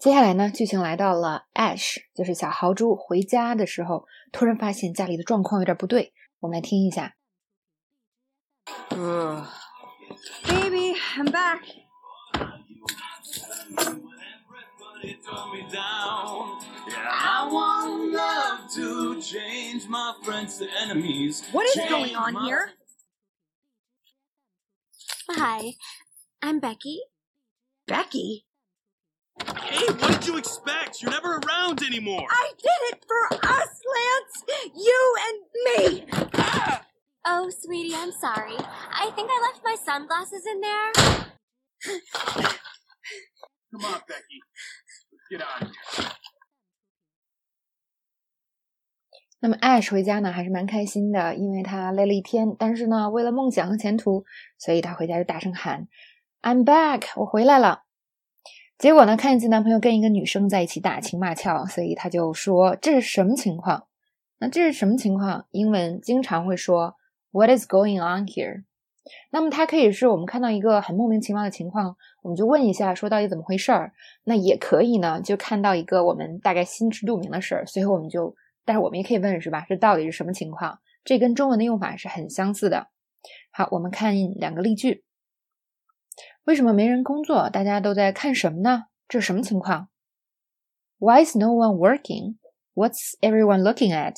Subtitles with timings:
[0.00, 6.14] 接下来呢，剧情来到了 Ash，就是小豪猪回家的时候，突然发现家里的状况有点不对。
[6.38, 7.16] 我们来听一下。
[8.88, 11.60] Baby, I'm back.
[21.52, 22.70] What is going on here?
[25.28, 25.74] Hi,
[26.40, 27.00] I'm Becky.
[27.86, 28.46] Becky?
[29.59, 31.01] Hey, what did you expect?
[31.01, 32.25] You're never around anymore.
[32.29, 34.43] I did it for us, Lance!
[34.73, 36.05] You and me!
[37.27, 38.55] Oh, sweetie, I'm sorry.
[38.55, 40.91] I think I left my sunglasses in there.
[43.71, 44.39] Come on, Becky.
[45.11, 46.11] Let's get out of here.
[49.41, 54.23] 那么 Ash 回家呢，还是蛮开心的，因为他累了一天，但是呢，为了梦想和前途，
[54.57, 55.87] 所以他回家就大声喊：“
[56.41, 57.09] I'm back！
[57.15, 57.83] 我回来了。”
[58.80, 63.84] 结果呢，看见自己男朋友跟一个女生在一起打情骂俏，所以他就说：“这是什么情况？”
[64.40, 65.44] 那这是什么情况？
[65.50, 66.94] 英文经常会说
[67.30, 68.64] “What is going on here？”
[69.30, 73.92] 那么它可以是我们看到一个很莫名其妙的情况，我们就问一下，说到底怎么回事儿？
[74.24, 78.34] 那也可以呢，就看到一个我们大概心知肚明的事儿，随后我们就。
[78.64, 79.66] 但是我们也可以问，是吧？
[79.68, 80.78] 这到底是什么情况？
[81.04, 82.86] 这跟中文的用法是很相似的。
[83.50, 85.04] 好，我们看两个例句。
[86.44, 87.48] 为什么没人工作？
[87.50, 88.86] 大家都在看什么呢？
[89.08, 89.88] 这是什么情况
[90.98, 92.36] ？Why is no one working?
[92.74, 94.16] What's everyone looking at?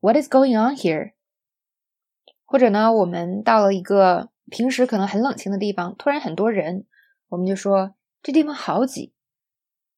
[0.00, 1.12] What is going on here?
[2.44, 6.86] 或者呢，我们到了一个平时可能很冷清的地方，突然很多人，
[7.28, 9.12] 我们就说这地方好挤。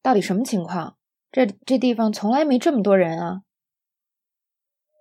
[0.03, 0.97] 到底什么情况？
[1.33, 3.43] 这这地方从来没这么多人啊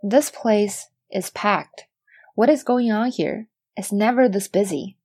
[0.02, 1.86] ！This place is packed.
[2.34, 3.48] What is going on here?
[3.76, 4.98] It's never this busy.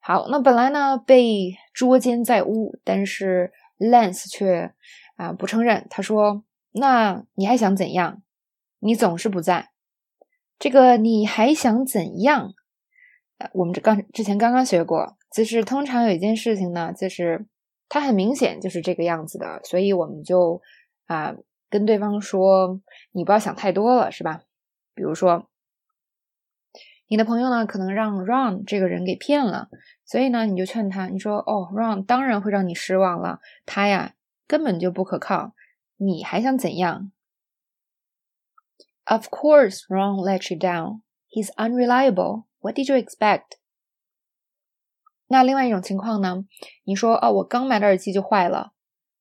[0.00, 4.72] 好，那本来呢被捉奸在屋，但是 Lance 却
[5.16, 5.86] 啊不承认。
[5.90, 8.22] 他说：“那你还想怎样？
[8.78, 9.70] 你总是不在。
[10.58, 12.52] 这个你还想怎样？
[13.38, 17.46] 呃，我们这刚之前刚刚学过，就是通常有一件事情呢，就是
[17.88, 20.60] 它很明显就是这个样子的，所以我们就
[21.06, 21.34] 啊。”
[21.72, 22.80] 跟对方说
[23.14, 24.42] ：“你不要想太多了，是吧？
[24.92, 25.48] 比如说，
[27.10, 29.68] 你的朋友呢，可能让 Ron 这个人给骗了，
[30.04, 34.14] 所以呢，你就劝他，你说：‘哦，Ron 当然会让你失望了，他呀
[34.46, 35.56] 根本就不可靠，
[35.96, 37.10] 你还想怎样
[39.06, 41.00] ？’Of course, Ron let you down.
[41.28, 42.44] He's unreliable.
[42.60, 43.58] What did you expect？
[45.26, 46.44] 那另外一种情况呢？
[46.84, 48.72] 你说：‘哦，我刚买的耳机就坏了。’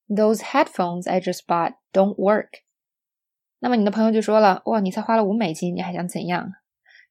[0.07, 2.50] Those headphones I just bought don't work。
[3.57, 6.53] 那么你的朋友就说了：“哇，你才花了五美金，你还想怎样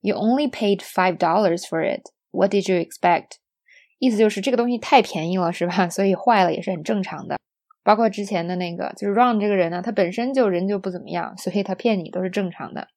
[0.00, 2.02] ？You only paid five dollars for it.
[2.30, 3.38] What did you expect？”
[3.98, 5.88] 意思就是这个东西太便宜了，是吧？
[5.88, 7.36] 所以坏了也是很正常的。
[7.82, 12.88] 包括之前的那个，就是 Ron 这个人呢，他本身就人就不怎么样，所以他骗你都是正常的。